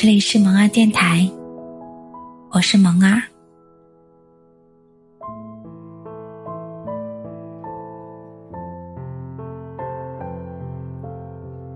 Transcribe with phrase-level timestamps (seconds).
[0.00, 1.28] 这里是萌儿电台，
[2.52, 3.20] 我是萌儿。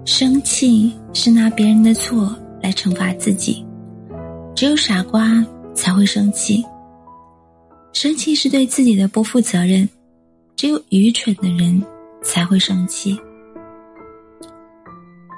[0.05, 2.33] 生气是拿别人的错
[2.63, 3.67] 来惩罚自己，
[4.55, 5.45] 只有傻瓜
[5.75, 6.65] 才会生气。
[7.93, 9.89] 生气是对自己的不负责任，
[10.55, 11.85] 只有愚蠢的人
[12.23, 13.19] 才会生气。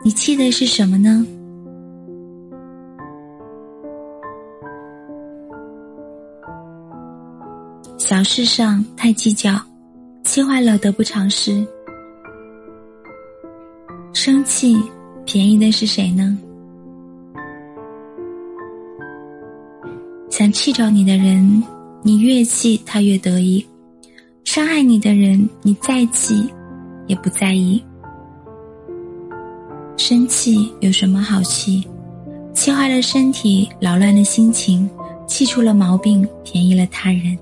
[0.04, 1.26] 你气的是什么呢？
[8.24, 9.60] 事上太计较，
[10.24, 11.64] 气坏了得不偿失。
[14.14, 14.76] 生气
[15.26, 16.36] 便宜的是谁呢？
[20.30, 21.62] 想气着你的人，
[22.02, 23.64] 你越气他越得意；
[24.44, 26.48] 伤害你的人，你再气
[27.06, 27.80] 也不在意。
[29.96, 31.86] 生气有什么好气？
[32.52, 34.88] 气坏了身体，扰乱了心情，
[35.26, 37.38] 气出了毛病，便宜了他人。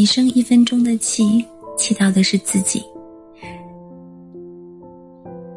[0.00, 1.44] 你生一分钟的气，
[1.76, 2.80] 气到的是自己；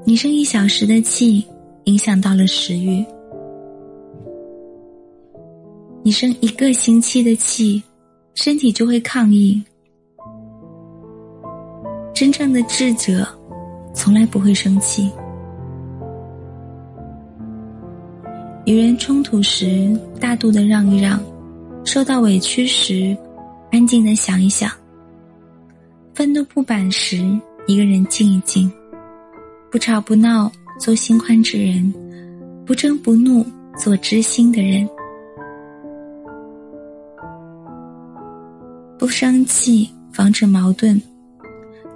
[0.03, 1.45] 你生一小时的气，
[1.85, 3.05] 影响到了食欲；
[6.03, 7.81] 你生一个星期的气，
[8.35, 9.63] 身体就会抗议。
[12.13, 13.25] 真正的智者，
[13.93, 15.09] 从来不会生气。
[18.65, 21.17] 与人冲突时，大度的让一让；
[21.85, 23.15] 受到委屈时，
[23.73, 24.69] 安静的想一想，
[26.13, 27.17] 愤怒不满时，
[27.65, 28.71] 一个人静一静，
[29.71, 31.91] 不吵不闹，做心宽之人；
[32.67, 33.43] 不争不怒，
[33.75, 34.87] 做知心的人。
[38.99, 41.01] 不生气，防止矛盾；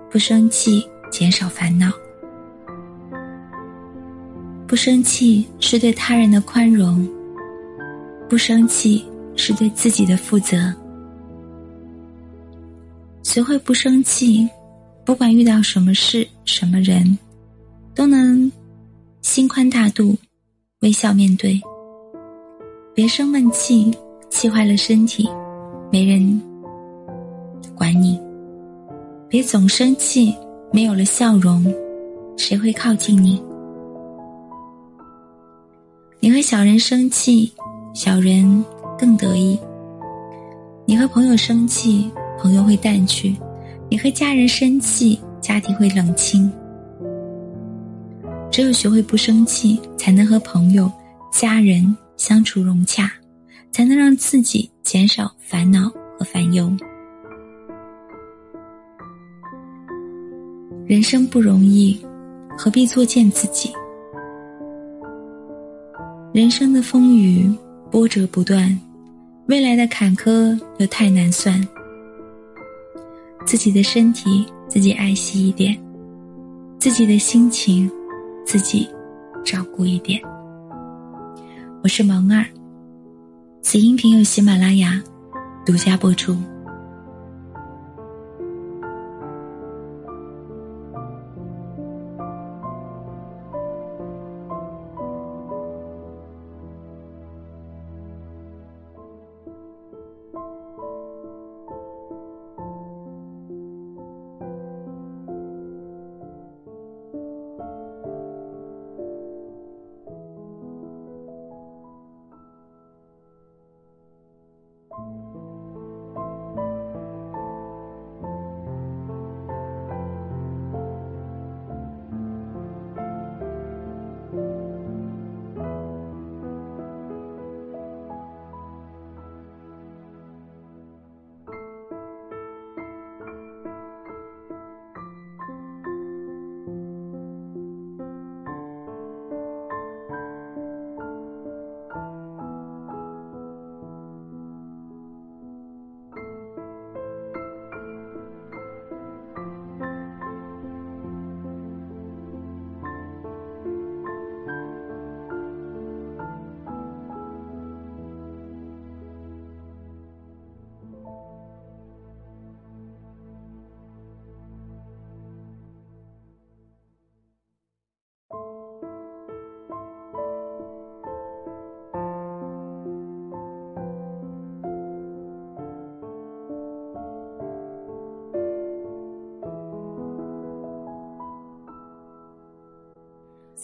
[0.09, 1.91] 不生气，减少烦恼；
[4.66, 7.07] 不生气是对他人的宽容；
[8.28, 10.73] 不生气是对自己的负责。
[13.28, 14.48] 学会不生气，
[15.04, 17.18] 不管遇到什么事、什么人，
[17.94, 18.50] 都能
[19.22, 20.16] 心宽大度，
[20.80, 21.60] 微笑面对。
[22.96, 23.92] 别生闷气，
[24.30, 25.30] 气坏了身体，
[25.92, 26.42] 没人
[27.76, 28.18] 管你；
[29.28, 30.34] 别总生气，
[30.72, 31.66] 没有了笑容，
[32.38, 33.44] 谁会靠近你？
[36.22, 37.52] 你和小人生气，
[37.94, 38.64] 小人
[38.98, 39.59] 更得意；
[40.86, 42.09] 你和朋友生气。
[42.38, 43.36] 朋友会淡去，
[43.90, 46.52] 你和家人生气，家庭会冷清。
[48.52, 50.92] 只有学会不生气，才能和朋友、
[51.31, 53.12] 家人相处融洽，
[53.72, 56.72] 才能让自己减少烦恼和烦忧。
[60.86, 62.00] 人生不容易，
[62.58, 63.72] 何必作践自己？
[66.34, 67.52] 人生的风雨
[67.92, 68.80] 波折不断，
[69.47, 71.68] 未来的坎坷又太难算。
[73.47, 75.74] 自己的身体自己爱惜一点，
[76.78, 77.90] 自己的心情
[78.46, 78.85] 自己
[79.46, 80.22] 照顾一点。
[81.81, 82.46] 我是萌儿，
[83.62, 85.02] 此音频由喜马拉雅
[85.66, 86.35] 独家播出。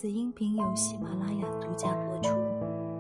[0.03, 2.42] 此音频由喜马拉雅独家播出。